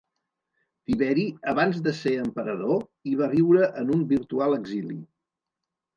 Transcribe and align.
Tiberi, 0.91 1.25
abans 1.51 1.77
de 1.87 1.93
ser 1.99 2.15
emperador, 2.21 2.83
hi 3.11 3.15
va 3.21 3.31
viure 3.37 3.69
en 3.83 3.95
un 3.97 4.03
virtual 4.17 4.57
exili. 4.61 4.99